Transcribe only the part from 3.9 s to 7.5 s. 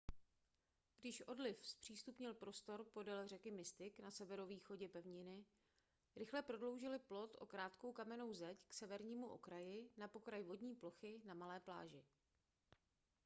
na severovýchodě pevniny rychle prodloužili plot o